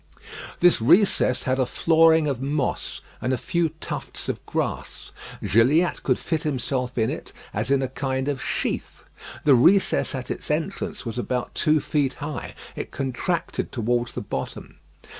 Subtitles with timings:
[0.61, 5.11] This recess had a flooring of moss and a few tufts of grass.
[5.43, 9.03] Gilliatt could fit himself in it as in a kind of sheath.
[9.43, 12.55] The recess at its entrance was about two feet high.
[12.75, 14.79] It contracted towards the bottom.